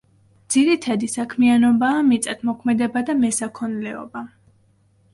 [0.53, 4.29] ძირითადი საქმიანობაა მიწათმოქმედება და მესაქონლეობა.